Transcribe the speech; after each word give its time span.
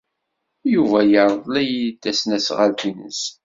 Yuba 0.73 0.99
yerḍel-iyi-d 1.11 1.99
tasnasɣalt-nnes. 2.01 3.21